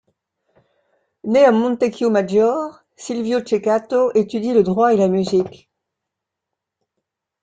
[1.23, 5.69] Né à Montecchio Maggiore, Silvio Ceccato étudie le droit et la musique.